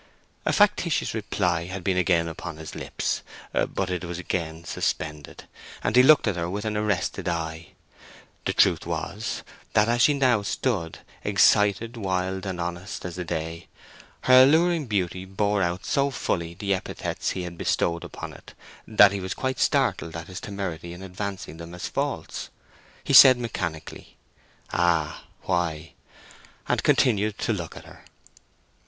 [0.47, 3.21] A factitious reply had been again upon his lips,
[3.53, 5.43] but it was again suspended,
[5.83, 7.73] and he looked at her with an arrested eye.
[8.45, 9.43] The truth was,
[9.73, 15.85] that as she now stood—excited, wild, and honest as the day—her alluring beauty bore out
[15.85, 18.55] so fully the epithets he had bestowed upon it
[18.87, 22.49] that he was quite startled at his temerity in advancing them as false.
[23.03, 24.17] He said mechanically,
[24.73, 25.91] "Ah, why?"
[26.67, 28.03] and continued to look at her.